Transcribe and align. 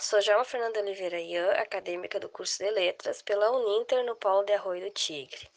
sou 0.00 0.20
João 0.20 0.44
Fernanda 0.44 0.80
Oliveira 0.80 1.18
Ian, 1.18 1.52
acadêmica 1.52 2.20
do 2.20 2.28
curso 2.28 2.58
de 2.58 2.70
Letras 2.70 3.22
pela 3.22 3.50
Uninter 3.50 4.04
no 4.04 4.14
Polo 4.14 4.44
de 4.44 4.52
Arroio 4.52 4.82
do 4.84 4.90
Tigre. 4.90 5.48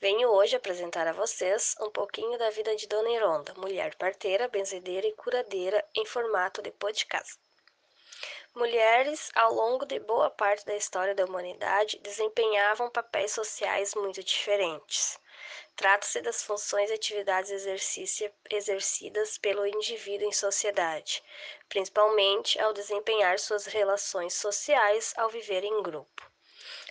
Venho 0.00 0.28
hoje 0.28 0.54
apresentar 0.54 1.06
a 1.08 1.12
vocês 1.12 1.74
um 1.80 1.90
pouquinho 1.90 2.38
da 2.38 2.50
vida 2.50 2.76
de 2.76 2.86
Dona 2.86 3.10
Ironda, 3.10 3.54
mulher 3.54 3.94
parteira, 3.96 4.46
benzedeira 4.46 5.06
e 5.06 5.12
curadeira 5.12 5.84
em 5.96 6.04
formato 6.04 6.62
de 6.62 6.70
podcast. 6.70 7.38
Mulheres, 8.54 9.30
ao 9.34 9.52
longo 9.52 9.84
de 9.84 9.98
boa 9.98 10.30
parte 10.30 10.64
da 10.64 10.76
história 10.76 11.14
da 11.14 11.24
humanidade, 11.24 11.98
desempenhavam 11.98 12.90
papéis 12.90 13.32
sociais 13.32 13.94
muito 13.94 14.22
diferentes. 14.22 15.18
Trata-se 15.76 16.20
das 16.20 16.42
funções 16.42 16.90
e 16.90 16.94
atividades 16.94 17.50
exercidas 18.50 19.38
pelo 19.38 19.66
indivíduo 19.66 20.26
em 20.28 20.32
sociedade, 20.32 21.22
principalmente 21.68 22.58
ao 22.60 22.72
desempenhar 22.72 23.38
suas 23.38 23.66
relações 23.66 24.34
sociais 24.34 25.14
ao 25.16 25.28
viver 25.28 25.64
em 25.64 25.82
grupo. 25.82 26.28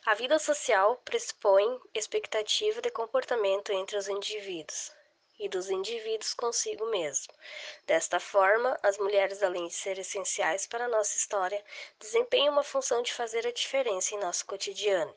A 0.05 0.13
vida 0.13 0.39
social 0.39 0.95
pressupõe 1.03 1.79
expectativa 1.93 2.81
de 2.81 2.89
comportamento 2.89 3.73
entre 3.73 3.97
os 3.97 4.07
indivíduos 4.07 4.91
e 5.39 5.47
dos 5.47 5.69
indivíduos 5.69 6.33
consigo 6.33 6.85
mesmo. 6.85 7.33
Desta 7.85 8.19
forma, 8.19 8.77
as 8.81 8.97
mulheres, 8.97 9.43
além 9.43 9.67
de 9.67 9.73
ser 9.73 9.99
essenciais 9.99 10.65
para 10.65 10.85
a 10.85 10.89
nossa 10.89 11.17
história, 11.17 11.63
desempenham 11.99 12.53
uma 12.53 12.63
função 12.63 13.01
de 13.01 13.13
fazer 13.13 13.45
a 13.45 13.51
diferença 13.51 14.15
em 14.15 14.19
nosso 14.19 14.45
cotidiano. 14.45 15.13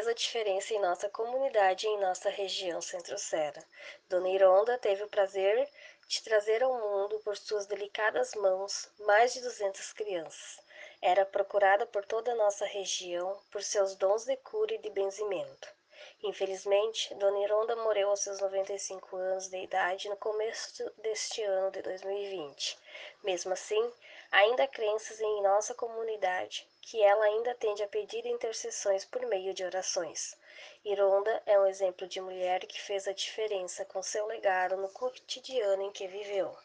Fez 0.00 0.08
a 0.08 0.14
diferença 0.14 0.72
em 0.72 0.80
nossa 0.80 1.10
comunidade 1.10 1.86
e 1.86 1.90
em 1.90 2.00
nossa 2.00 2.30
região 2.30 2.80
centro-serra. 2.80 3.62
Dona 4.08 4.30
Ironda 4.30 4.78
teve 4.78 5.02
o 5.02 5.08
prazer 5.08 5.68
de 6.08 6.22
trazer 6.22 6.62
ao 6.62 6.72
mundo, 6.72 7.20
por 7.22 7.36
suas 7.36 7.66
delicadas 7.66 8.34
mãos, 8.34 8.88
mais 9.00 9.34
de 9.34 9.42
200 9.42 9.92
crianças. 9.92 10.58
Era 11.02 11.26
procurada 11.26 11.84
por 11.84 12.02
toda 12.06 12.32
a 12.32 12.34
nossa 12.34 12.64
região 12.64 13.38
por 13.50 13.62
seus 13.62 13.94
dons 13.94 14.24
de 14.24 14.36
cura 14.38 14.72
e 14.72 14.78
de 14.78 14.88
benzimento. 14.88 15.68
Infelizmente, 16.22 17.14
Dona 17.16 17.44
Ironda 17.44 17.76
morreu 17.76 18.08
aos 18.08 18.20
seus 18.20 18.40
95 18.40 19.16
anos 19.16 19.48
de 19.48 19.58
idade 19.58 20.08
no 20.08 20.16
começo 20.16 20.90
deste 20.96 21.42
ano 21.42 21.70
de 21.72 21.82
2020. 21.82 22.78
Mesmo 23.22 23.52
assim, 23.52 23.92
ainda 24.30 24.66
crenças 24.66 25.20
em 25.20 25.42
nossa 25.42 25.74
comunidade 25.74 26.66
que 26.80 27.02
ela 27.02 27.24
ainda 27.24 27.54
tende 27.54 27.82
a 27.82 27.88
pedir 27.88 28.24
intercessões 28.26 29.04
por 29.04 29.24
meio 29.26 29.52
de 29.52 29.64
orações. 29.64 30.36
Ironda 30.84 31.42
é 31.46 31.58
um 31.58 31.66
exemplo 31.66 32.06
de 32.06 32.20
mulher 32.20 32.66
que 32.66 32.80
fez 32.80 33.06
a 33.06 33.12
diferença 33.12 33.84
com 33.84 34.02
seu 34.02 34.26
legado 34.26 34.76
no 34.76 34.88
cotidiano 34.88 35.82
em 35.82 35.92
que 35.92 36.06
viveu. 36.06 36.56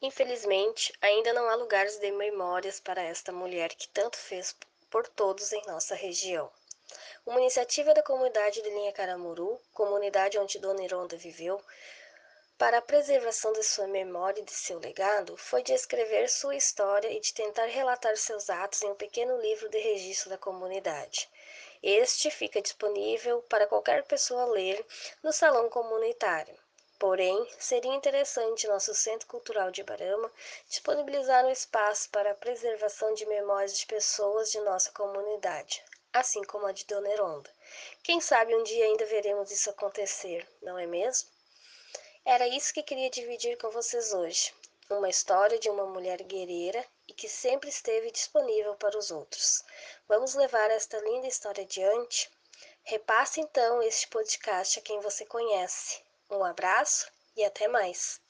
Infelizmente, 0.00 0.92
ainda 1.00 1.32
não 1.32 1.48
há 1.48 1.54
lugares 1.54 1.96
de 1.98 2.10
memórias 2.10 2.80
para 2.80 3.02
esta 3.02 3.30
mulher 3.30 3.72
que 3.74 3.88
tanto 3.88 4.16
fez 4.16 4.56
por 4.90 5.06
todos 5.06 5.52
em 5.52 5.62
nossa 5.66 5.94
região. 5.94 6.50
Uma 7.24 7.40
iniciativa 7.40 7.94
da 7.94 8.02
comunidade 8.02 8.60
de 8.60 8.68
Linha 8.70 8.92
Caramuru, 8.92 9.60
comunidade 9.72 10.38
onde 10.38 10.58
Dona 10.58 10.82
Ironda 10.82 11.16
viveu, 11.16 11.62
para 12.58 12.78
a 12.78 12.82
preservação 12.82 13.52
de 13.52 13.64
sua 13.64 13.88
memória 13.88 14.40
e 14.40 14.44
de 14.44 14.52
seu 14.52 14.78
legado, 14.78 15.36
foi 15.36 15.62
de 15.62 15.72
escrever 15.72 16.28
sua 16.28 16.54
história 16.54 17.08
e 17.10 17.18
de 17.18 17.34
tentar 17.34 17.66
relatar 17.66 18.16
seus 18.16 18.48
atos 18.48 18.82
em 18.82 18.90
um 18.90 18.94
pequeno 18.94 19.36
livro 19.40 19.68
de 19.68 19.78
registro 19.78 20.30
da 20.30 20.38
comunidade. 20.38 21.28
Este 21.82 22.30
fica 22.30 22.62
disponível 22.62 23.42
para 23.48 23.66
qualquer 23.66 24.04
pessoa 24.04 24.44
ler 24.44 24.86
no 25.24 25.32
salão 25.32 25.68
comunitário. 25.68 26.56
Porém, 27.00 27.48
seria 27.58 27.94
interessante 27.94 28.68
nosso 28.68 28.94
Centro 28.94 29.26
Cultural 29.26 29.72
de 29.72 29.82
Barama 29.82 30.30
disponibilizar 30.68 31.44
um 31.44 31.50
espaço 31.50 32.08
para 32.10 32.30
a 32.30 32.36
preservação 32.36 33.12
de 33.12 33.26
memórias 33.26 33.76
de 33.76 33.86
pessoas 33.86 34.52
de 34.52 34.60
nossa 34.60 34.92
comunidade, 34.92 35.82
assim 36.12 36.42
como 36.44 36.66
a 36.66 36.72
de 36.72 36.84
Dona 36.84 37.08
Eronda. 37.08 37.50
Quem 38.02 38.20
sabe 38.20 38.54
um 38.54 38.62
dia 38.62 38.84
ainda 38.84 39.06
veremos 39.06 39.50
isso 39.50 39.70
acontecer, 39.70 40.46
não 40.60 40.78
é 40.78 40.86
mesmo? 40.86 41.28
Era 42.24 42.46
isso 42.46 42.72
que 42.72 42.82
queria 42.82 43.10
dividir 43.10 43.58
com 43.58 43.70
vocês 43.70 44.12
hoje. 44.12 44.54
Uma 44.88 45.08
história 45.08 45.58
de 45.58 45.68
uma 45.68 45.86
mulher 45.86 46.22
guerreira 46.22 46.86
e 47.08 47.12
que 47.12 47.28
sempre 47.28 47.68
esteve 47.68 48.10
disponível 48.10 48.76
para 48.76 48.96
os 48.96 49.10
outros. 49.10 49.64
Vamos 50.06 50.34
levar 50.34 50.70
esta 50.70 50.98
linda 51.00 51.26
história 51.26 51.64
adiante? 51.64 52.30
Repasse 52.84 53.40
então 53.40 53.82
este 53.82 54.06
podcast 54.08 54.78
a 54.78 54.82
quem 54.82 55.00
você 55.00 55.24
conhece. 55.26 56.02
Um 56.30 56.44
abraço 56.44 57.10
e 57.34 57.44
até 57.44 57.66
mais! 57.66 58.21